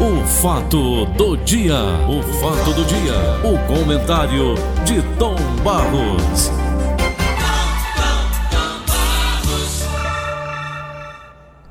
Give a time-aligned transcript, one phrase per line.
[0.00, 1.74] O fato do dia,
[2.08, 6.52] o fato do dia, o comentário de Tom Barros.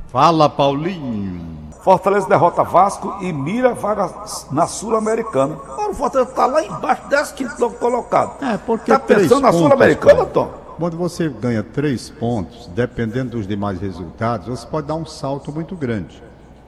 [0.09, 1.47] Fala, Paulinho.
[1.81, 4.13] Fortaleza derrota Vasco e mira vaga
[4.51, 5.55] na Sul-Americana.
[5.63, 8.43] Agora o Fortaleza tá lá embaixo, 15 colocado.
[8.43, 10.25] É, porque Tá pensando na Sul-Americana.
[10.25, 10.51] Tom?
[10.77, 15.77] Quando você ganha três pontos, dependendo dos demais resultados, você pode dar um salto muito
[15.77, 16.21] grande.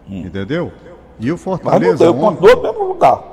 [0.07, 0.71] Entendeu?
[1.19, 2.25] E o Mas não Fortaleza deu, ontem...
[2.25, 3.23] continuou no mesmo lugar.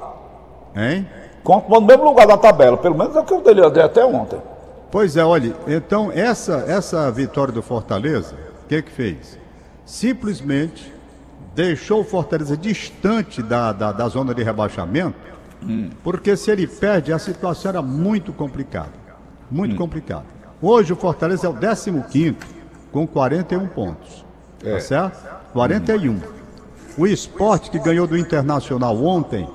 [0.74, 1.09] Hein?
[1.42, 4.41] Continuou no mesmo lugar da tabela, pelo menos é o que eu dei até ontem.
[4.91, 9.38] Pois é, olha, então essa, essa vitória do Fortaleza, o que que fez?
[9.84, 10.92] Simplesmente
[11.55, 15.16] deixou o Fortaleza distante da, da, da zona de rebaixamento,
[16.03, 18.92] porque se ele perde, a situação era muito complicada.
[19.50, 20.25] Muito complicada.
[20.61, 22.37] Hoje o Fortaleza é o 15
[22.92, 24.25] com 41 pontos.
[24.62, 25.19] Tá certo?
[25.53, 26.36] 41.
[26.98, 29.46] O esporte que ganhou do Internacional ontem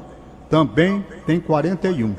[0.50, 2.14] também tem 41.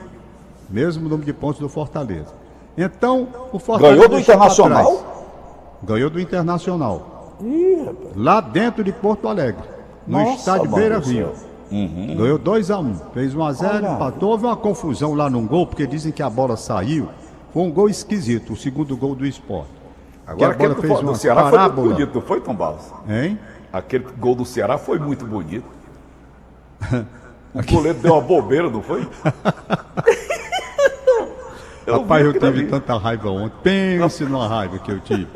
[0.69, 2.35] Mesmo número de pontos do Fortaleza.
[2.77, 3.97] Então, o Fortaleza.
[3.97, 5.77] Ganhou do Internacional?
[5.83, 7.37] Ganhou do Internacional.
[8.17, 9.63] Lá dentro de Porto Alegre.
[10.07, 11.33] No Nossa, estádio Beira Rio.
[11.35, 11.53] céu.
[12.17, 12.95] Ganhou 2x1.
[13.15, 13.93] Fez 1x0, Olha.
[13.93, 14.31] empatou.
[14.31, 17.09] Houve uma confusão lá num gol, porque dizem que a bola saiu.
[17.53, 19.71] Foi um gol esquisito, o segundo gol do esporte.
[20.27, 21.89] Agora que a aquele bola do, fez do uma Ceará foi muito parábola.
[21.95, 22.93] bonito, não foi, Tom Barros?
[23.09, 23.39] Hein?
[23.73, 25.65] Aquele gol do Ceará foi muito bonito.
[27.55, 29.07] O goleiro deu uma bobeira, não foi?
[31.87, 33.99] Rapaz, vi eu tive tanta raiva ontem.
[33.99, 35.27] Pense numa raiva que eu tive.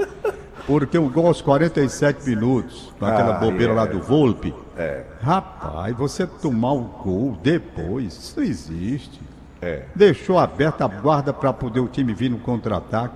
[0.66, 3.76] Porque um gol aos 47 minutos, com aquela Ah, bobeira é.
[3.76, 4.54] lá do Volpe.
[4.78, 5.04] É.
[5.20, 9.20] Rapaz, você tomar o gol depois, isso não existe.
[9.60, 9.82] É.
[9.94, 13.14] Deixou aberta a guarda para poder o time vir no contra-ataque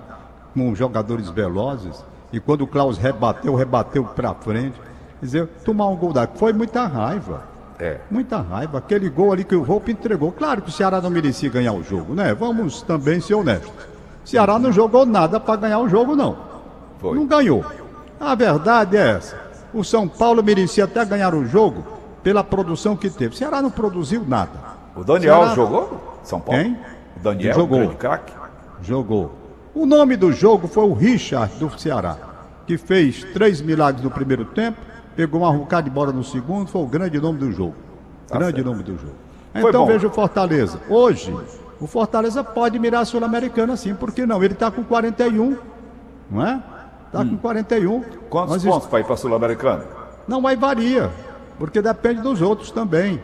[0.53, 2.03] com jogadores velozes.
[2.31, 4.79] E quando o Klaus rebateu, rebateu para frente.
[5.19, 7.43] Quer dizer, tomar um gol daqui foi muita raiva.
[7.79, 7.97] É.
[8.09, 8.77] Muita raiva.
[8.77, 10.31] Aquele gol ali que o Volpe entregou.
[10.31, 12.33] Claro que o Ceará não merecia ganhar o jogo, né?
[12.33, 13.71] Vamos também ser honestos.
[14.23, 16.37] O Ceará não jogou nada para ganhar o jogo, não.
[16.99, 17.15] Foi.
[17.17, 17.65] Não ganhou.
[18.19, 19.35] A verdade é essa.
[19.73, 21.83] O São Paulo merecia até ganhar o jogo
[22.21, 23.33] pela produção que teve.
[23.33, 24.51] O Ceará não produziu nada.
[24.95, 26.19] O Daniel Ceará- jogou?
[26.23, 26.61] São Paulo?
[26.61, 26.77] Quem?
[27.17, 27.79] O Daniel, Jogou.
[27.79, 28.33] grande craque.
[28.83, 29.31] Jogou.
[29.73, 32.17] O nome do jogo foi o Richard do Ceará,
[32.67, 34.77] que fez três milagres no primeiro tempo,
[35.15, 37.75] pegou uma arrancada de bola no segundo, foi o grande nome do jogo.
[38.29, 39.15] grande nome do jogo.
[39.55, 40.79] Então veja o Fortaleza.
[40.89, 41.33] Hoje,
[41.79, 44.43] o Fortaleza pode mirar a Sul-Americana sim, por que não?
[44.43, 45.57] Ele está com 41,
[46.29, 46.61] não é?
[47.07, 48.03] Está com 41.
[48.29, 49.83] Quantos Nós pontos para ir para a Sul-Americana?
[50.27, 51.09] não, aí varia,
[51.57, 53.21] porque depende dos outros também.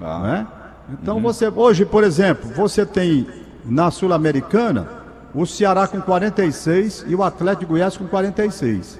[0.00, 0.18] Ah.
[0.18, 0.46] não é?
[0.92, 3.26] Então você, hoje, por exemplo, você tem
[3.64, 4.95] na Sul-Americana
[5.36, 8.98] o Ceará com 46 e o Atlético de Goiás com 46.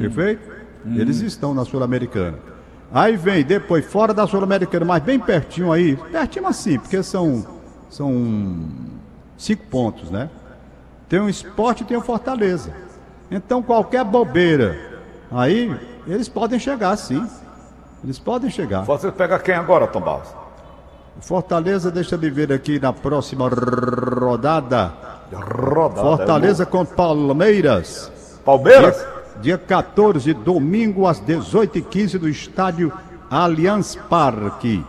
[0.00, 0.50] Perfeito?
[0.84, 2.38] Eles estão na Sul-Americana.
[2.92, 7.46] Aí vem depois, fora da Sul-Americana, mas bem pertinho aí, pertinho assim, porque são,
[7.88, 8.68] são
[9.38, 10.28] cinco pontos, né?
[11.08, 12.72] Tem o esporte e tem o Fortaleza.
[13.30, 14.76] Então qualquer bobeira
[15.30, 15.74] aí,
[16.06, 17.24] eles podem chegar sim.
[18.02, 18.82] Eles podem chegar.
[18.82, 20.28] Você pega quem agora, Tom Barros?
[21.20, 25.05] Fortaleza, deixa eu ver aqui na próxima rodada.
[25.32, 26.00] Rodada.
[26.02, 28.12] Fortaleza com Palmeiras.
[28.44, 28.96] Palmeiras?
[29.40, 32.92] Dia, dia 14, domingo, às 18h15, do estádio
[33.30, 34.84] Allianz Parque.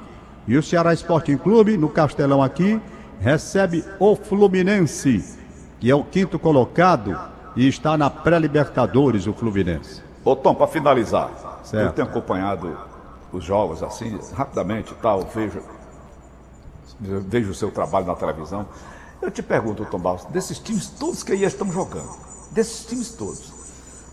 [0.48, 2.80] E o Ceará Sporting Clube, no Castelão aqui,
[3.20, 5.38] recebe o Fluminense,
[5.80, 7.20] que é o quinto colocado
[7.56, 10.02] e está na pré-Libertadores, o Fluminense.
[10.24, 11.30] Ô Tom, para finalizar,
[11.64, 11.86] Certo.
[11.88, 12.78] eu tenho acompanhado
[13.34, 15.60] os jogos assim, rapidamente e tal, vejo,
[17.00, 18.66] vejo o seu trabalho na televisão.
[19.22, 22.10] Eu te pergunto, Tom Barros, desses times todos que aí estão jogando,
[22.52, 23.52] desses times todos,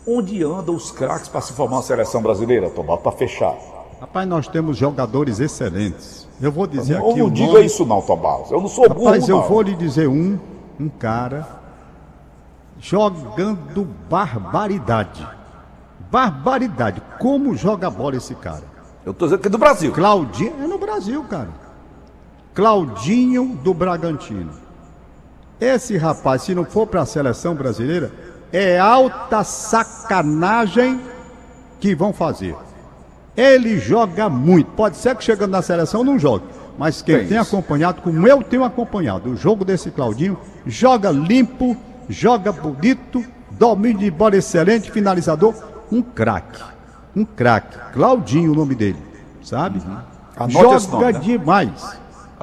[0.07, 3.55] onde andam os craques para se formar uma seleção brasileira, Tom Barros, para fechar?
[4.01, 6.29] Rapaz, nós temos jogadores excelentes.
[6.41, 7.65] Eu vou dizer Eu aqui não o diga nome.
[7.67, 9.49] isso não, Tom Barros, eu não sou burro Rapaz, eu não.
[9.49, 10.39] vou lhe dizer um,
[10.81, 11.47] um cara
[12.79, 15.27] jogando barbaridade.
[16.11, 17.03] Barbaridade.
[17.19, 18.65] Como joga bola esse cara?
[19.05, 19.93] Eu tô dizendo que é do Brasil.
[19.93, 21.51] Claudinho, é no Brasil, cara.
[22.55, 24.53] Claudinho do Bragantino.
[25.61, 28.11] Esse rapaz, se não for para a seleção brasileira,
[28.53, 31.01] é alta sacanagem
[31.81, 32.55] que vão fazer.
[33.37, 34.71] Ele joga muito.
[34.73, 36.45] Pode ser que chegando na seleção não jogue.
[36.79, 37.55] Mas quem Tem tem isso.
[37.55, 40.37] acompanhado, como eu tenho acompanhado, o jogo desse Claudinho,
[40.67, 41.77] joga limpo,
[42.09, 45.55] joga bonito, domínio de bola excelente, finalizador,
[45.91, 46.61] um craque.
[47.15, 47.79] Um craque.
[47.93, 48.99] Claudinho o nome dele,
[49.43, 49.81] sabe?
[49.81, 50.51] Uhum.
[50.51, 51.21] Joga nome, né?
[51.21, 51.99] demais.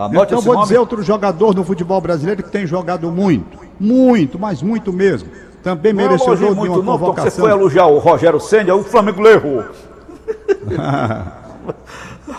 [0.05, 0.65] Anote então vou nome.
[0.65, 5.29] dizer outro jogador no futebol brasileiro que tem jogado muito, muito, mas muito mesmo.
[5.63, 7.43] Também Não de muito uma não, que você convocação.
[7.43, 9.63] foi elogiar o Rogério Senna, o Flamengo errou.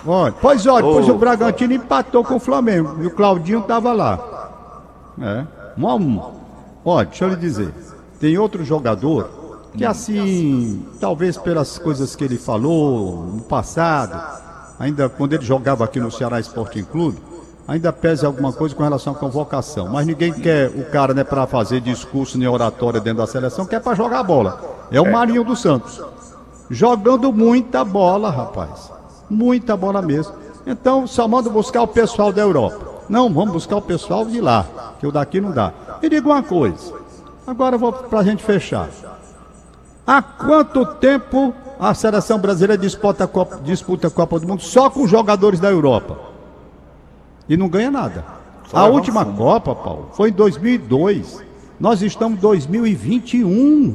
[0.07, 4.51] Olha, pois olha, depois o Bragantino empatou com o Flamengo e o Claudinho estava lá.
[5.21, 5.45] É,
[5.79, 6.21] um a um.
[6.85, 7.73] Olha, deixa eu lhe dizer,
[8.19, 9.31] tem outro jogador
[9.77, 14.21] que assim, talvez pelas coisas que ele falou no passado,
[14.79, 17.19] ainda quando ele jogava aqui no Ceará Sporting Clube,
[17.67, 19.89] ainda pese alguma coisa com relação à convocação.
[19.89, 23.81] Mas ninguém quer o cara, né, para fazer discurso nem oratória dentro da seleção, quer
[23.81, 24.61] para jogar bola.
[24.91, 26.03] É o Marinho dos Santos.
[26.71, 28.91] Jogando muita bola, rapaz.
[29.29, 30.35] Muita bola mesmo.
[30.67, 32.93] Então, só manda buscar o pessoal da Europa.
[33.09, 34.65] Não, vamos buscar o pessoal de lá,
[35.01, 35.73] que o daqui não dá.
[36.03, 36.95] E digo uma coisa.
[37.47, 38.89] Agora vou para a gente fechar.
[40.07, 44.89] Há quanto tempo a seleção brasileira disputa a, Copa, disputa a Copa do Mundo só
[44.89, 46.32] com jogadores da Europa?
[47.53, 48.25] E não ganha nada.
[48.67, 49.37] Só a última fumo.
[49.37, 51.45] Copa, Paulo, foi em 2002.
[51.79, 53.95] Nós estamos em 2021.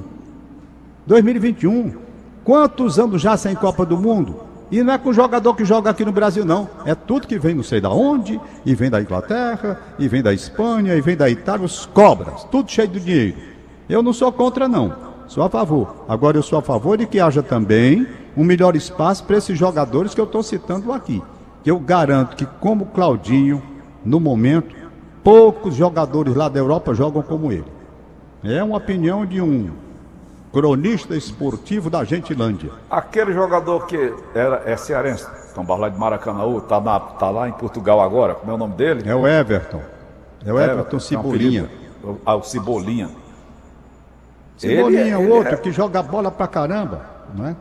[1.07, 1.95] 2021.
[2.43, 4.35] Quantos anos já sem Copa do Mundo?
[4.69, 6.69] E não é com o jogador que joga aqui no Brasil, não.
[6.85, 10.35] É tudo que vem não sei da onde, e vem da Inglaterra, e vem da
[10.35, 13.37] Espanha, e vem da Itália, os cobras, tudo cheio de dinheiro.
[13.89, 14.93] Eu não sou contra, não.
[15.27, 16.05] Sou a favor.
[16.07, 18.05] Agora eu sou a favor de que haja também
[18.37, 21.23] um melhor espaço para esses jogadores que eu estou citando aqui.
[21.67, 23.61] Eu garanto que, como Claudinho,
[24.05, 24.73] no momento,
[25.21, 27.65] poucos jogadores lá da Europa jogam como ele.
[28.41, 29.69] É uma opinião de um
[30.53, 32.71] cronista esportivo da Gentilândia.
[32.89, 35.27] Aquele jogador que era, é cearense,
[35.57, 38.75] Barros lá de Maracanã, tá, na, tá lá em Portugal agora, como é o nome
[38.75, 39.03] dele?
[39.05, 39.81] É o Everton.
[40.45, 41.63] É o Everton é um Cebolinha.
[41.63, 42.21] apelido.
[42.25, 43.09] Ah, o Cebolinha.
[44.55, 47.01] Cebolinha, Ele é- o ele outro é- que joga bola pra caramba,
[47.35, 47.55] não é?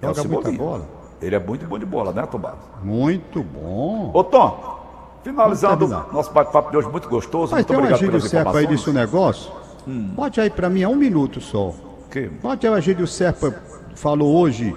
[0.00, 0.58] É Joga muita Cebolinha.
[0.58, 0.97] bola.
[1.20, 2.60] Ele é muito bom de bola, né, Tom Barros?
[2.82, 4.10] Muito bom.
[4.14, 4.78] Ô, Tom,
[5.24, 7.52] finalizando nosso bate-papo de hoje, muito gostoso.
[7.52, 9.50] Mas muito tem um obrigado Egídio pelas Serpa aí disse um negócio.
[9.86, 11.72] Bote aí pra mim, é um minuto só.
[12.10, 12.28] Que?
[12.28, 13.54] Bote aí o Egídio Serpa
[13.94, 14.74] falou hoje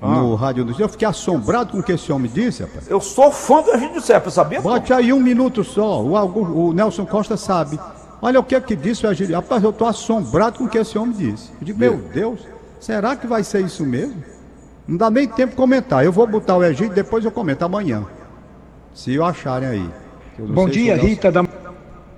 [0.00, 2.88] no Rádio dos Eu fiquei assombrado com o que esse homem disse, rapaz.
[2.88, 4.60] Eu sou fã do Egídio Serpa, sabia?
[4.60, 6.02] Bote aí um minuto só.
[6.02, 7.78] O, o Nelson Costa sabe.
[8.20, 9.34] Olha o que é que disse o Egídio.
[9.34, 11.50] Rapaz, eu tô assombrado com o que esse homem disse.
[11.60, 12.40] Eu digo, meu Deus,
[12.80, 14.22] será que vai ser isso mesmo?
[14.88, 16.02] Não dá nem tempo de comentar.
[16.02, 18.06] Eu vou botar o Egídio depois eu comento amanhã.
[18.94, 19.90] Se eu acharem aí.
[20.38, 21.30] Eu Bom dia, Rita.
[21.30, 21.44] Da...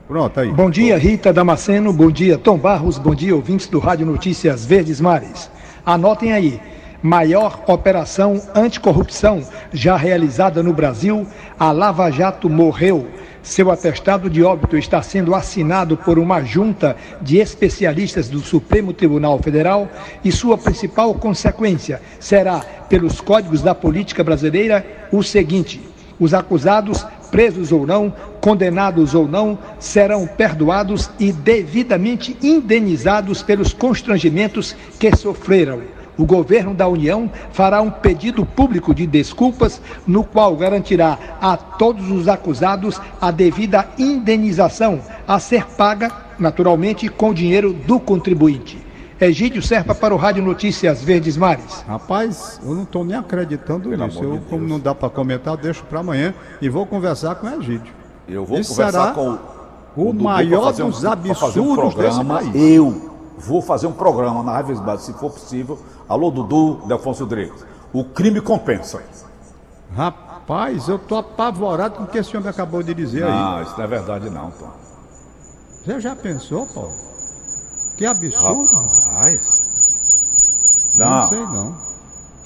[0.07, 0.53] Pronto, aí.
[0.53, 1.93] Bom dia, Rita Damasceno.
[1.93, 2.97] Bom dia, Tom Barros.
[2.97, 5.51] Bom dia, ouvintes do Rádio Notícias Verdes Mares.
[5.85, 6.61] Anotem aí.
[7.03, 9.43] Maior operação anticorrupção
[9.73, 11.27] já realizada no Brasil.
[11.59, 13.09] A Lava Jato morreu.
[13.43, 19.39] Seu atestado de óbito está sendo assinado por uma junta de especialistas do Supremo Tribunal
[19.39, 19.89] Federal
[20.23, 25.81] e sua principal consequência será, pelos códigos da política brasileira, o seguinte:
[26.19, 34.77] os acusados, presos ou não, condenados ou não, serão perdoados e devidamente indenizados pelos constrangimentos
[34.99, 36.00] que sofreram.
[36.21, 42.11] O governo da União fará um pedido público de desculpas, no qual garantirá a todos
[42.11, 48.79] os acusados a devida indenização a ser paga, naturalmente, com dinheiro do contribuinte.
[49.19, 51.83] Egídio Serpa para o Rádio Notícias Verdes Mares.
[51.89, 54.23] Rapaz, eu não estou nem acreditando Pelo nisso.
[54.23, 57.61] Eu, de como não dá para comentar, deixo para amanhã e vou conversar com o
[57.61, 57.95] Egídio.
[58.29, 59.39] Eu vou Isso conversar será com
[59.97, 62.35] o Dudu maior dos fazer absurdos desse programa.
[62.35, 62.55] país.
[62.55, 63.10] Eu
[63.41, 65.79] vou fazer um programa na Rádio se for possível.
[66.09, 67.65] Alô, Dudu, Delfonso Rodrigues.
[67.93, 69.03] O crime compensa.
[69.97, 73.31] Rapaz, eu tô apavorado com o que esse homem acabou de dizer aí.
[73.31, 74.71] Não, isso não é verdade não, Tom.
[75.85, 76.93] Você já pensou, Paulo?
[77.97, 78.65] Que absurdo.
[78.65, 79.65] Rapaz.
[80.97, 81.77] Não, Não, sei não.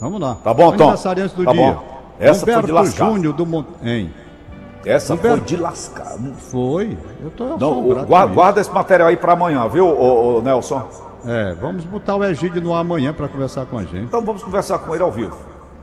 [0.00, 0.36] Vamos lá.
[0.36, 0.84] Tá bom, Tom.
[0.84, 1.72] Aniversariante do Tá dia.
[1.72, 1.84] bom.
[2.18, 3.06] Essa foi de Humberto lascar.
[3.10, 3.68] Júnior do Monte...
[4.86, 5.46] Essa foi Humberto.
[5.46, 6.16] de lascar.
[6.50, 6.96] Foi.
[7.22, 10.88] Eu tô Não, o- guarda, guarda esse material aí para amanhã, viu, ô, ô, Nelson?
[11.26, 14.04] É, vamos botar o Egídio no amanhã para conversar com a gente.
[14.04, 15.36] Então vamos conversar com ele ao vivo.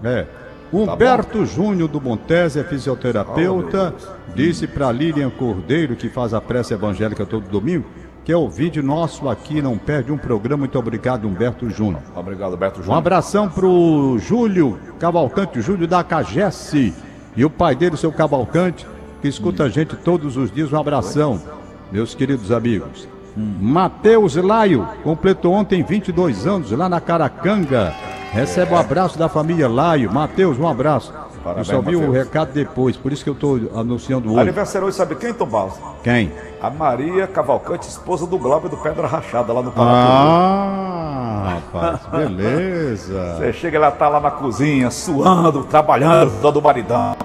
[0.03, 0.25] É.
[0.72, 3.93] Humberto Júnior do Montese é fisioterapeuta,
[4.36, 7.86] disse para Lilian Cordeiro, que faz a prece evangélica todo domingo,
[8.24, 10.60] que é o vídeo nosso aqui, não perde um programa.
[10.60, 12.01] Muito obrigado, Humberto Júnior.
[12.15, 12.98] Obrigado, Um Júnior.
[12.98, 16.93] abração pro Júlio Cavalcante, o Júlio da Cagesse,
[17.36, 18.88] e o pai dele, o seu Cavalcante,
[19.22, 20.72] que escuta a gente todos os dias.
[20.72, 21.42] Um abração,
[21.92, 23.08] meus queridos amigos.
[23.36, 27.94] Matheus Laio, completou ontem 22 anos lá na Caracanga.
[28.32, 30.12] Recebe o abraço da família Laio.
[30.12, 31.14] Matheus, um abraço.
[31.44, 34.42] Parabéns, eu só vi o recado depois, por isso que eu estou anunciando hoje.
[34.42, 35.74] Aniversário hoje, sabe quem, Tom Barros?
[36.04, 36.32] Quem?
[36.62, 39.92] A Maria Cavalcante, esposa do Glauber do Pedra Rachada, lá no Paraná.
[39.92, 40.81] Ah,
[41.74, 43.36] rapaz, beleza.
[43.38, 47.16] Você chega, ela tá lá na cozinha, suando, trabalhando, dando maridão.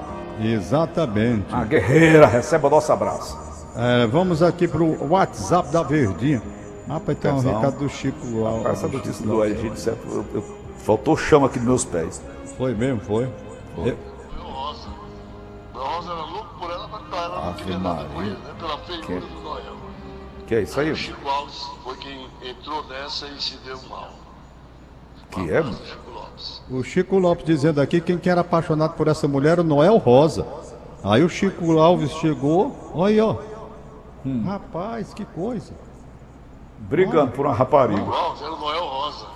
[0.40, 1.54] Exatamente.
[1.54, 3.38] A guerreira, recebe o nosso abraço.
[3.76, 6.42] É, vamos aqui pro WhatsApp da Verdinha.
[6.88, 8.66] Rapaz, tem um recado do Chico Alves.
[8.66, 10.06] Essa notícia do Egídio, certo?
[10.08, 10.44] Eu, eu-
[10.78, 12.22] faltou chama aqui nos meus pés.
[12.56, 13.28] Foi mesmo, foi.
[13.78, 13.96] Eu-
[15.74, 18.30] Rosa era louco por ela, mas ela não queria nada com Maria.
[18.32, 18.50] ele, né?
[18.58, 19.76] Pela feiura Que- do Noel.
[20.46, 20.90] Que é isso aí?
[20.90, 24.08] O Chico Alves foi quem entrou nessa e se deu mal.
[25.30, 25.64] Que é.
[26.70, 29.96] O Chico Lopes dizendo aqui quem que era apaixonado por essa mulher era o Noel
[29.98, 30.46] Rosa.
[31.04, 33.36] Aí o Chico Alves chegou, olha aí, ó.
[34.44, 35.72] Rapaz, que coisa.
[36.78, 38.02] Brigando por uma rapariga.
[38.02, 39.26] O Alves era o Noel Rosa.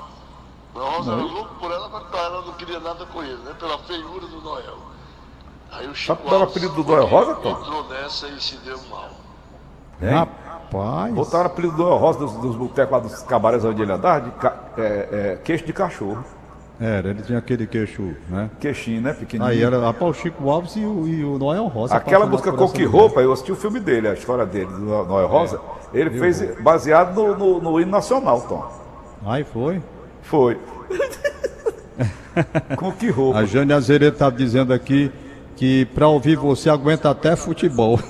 [0.74, 3.54] O Noel Rosa era louco por ela, mas ela não queria nada com ele, né?
[3.58, 4.78] Pela feiura do Noel.
[5.70, 7.50] Aí o Chico Sabe era o Alves apelido do Noel Rosa, Tom?
[7.60, 9.10] entrou nessa e se deu mal.
[10.02, 10.10] Hein?
[10.10, 10.49] Rapaz.
[11.14, 14.30] Botaram o apelido do Rosa dos, dos botecos lá dos cabarés onde ele andava de
[14.80, 16.24] é, é, queixo de cachorro.
[16.80, 18.48] Era, ele tinha aquele queixo, né?
[18.58, 19.12] Queixinho, né?
[19.12, 19.52] Pequenininho.
[19.52, 21.94] Aí era rapaz, o Chico Alves e o, e o Noel Rosa.
[21.94, 22.84] Aquela música Com Que.
[22.84, 25.60] Roupa, eu assisti o filme dele, a história dele, do Noel Rosa.
[25.92, 28.66] Ele fez baseado no, no, no hino nacional, Tom.
[29.26, 29.82] Aí foi.
[30.22, 30.56] Foi.
[32.78, 33.40] Com que roupa?
[33.40, 35.12] A Jane Azeredo tá dizendo aqui
[35.56, 37.98] que pra ouvir você aguenta até futebol.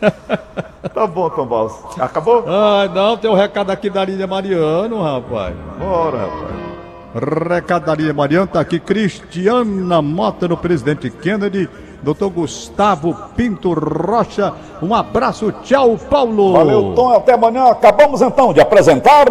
[0.94, 1.72] Tá bom, Tom Baus.
[1.98, 2.44] Acabou?
[2.46, 5.54] Ai, não, tem um recado aqui da Lídia Mariano, rapaz.
[5.78, 7.50] Bora, rapaz.
[7.50, 11.68] Recado da Lídia Mariano, tá aqui Cristiana Mota no presidente Kennedy,
[12.02, 14.52] doutor Gustavo Pinto Rocha.
[14.82, 16.52] Um abraço, tchau, Paulo.
[16.52, 17.14] Valeu, Tom.
[17.14, 17.70] Até amanhã.
[17.70, 19.26] Acabamos então de apresentar.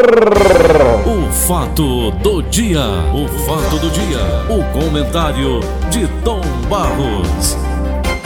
[1.06, 2.82] O fato do dia.
[3.14, 4.20] O fato do dia.
[4.50, 7.65] O comentário de Tom Barros.